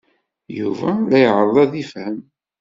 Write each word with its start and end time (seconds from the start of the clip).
Yuba 0.59 0.91
la 1.09 1.17
iɛerreḍ 1.23 1.57
ad 1.63 1.73
yefhem. 1.75 2.17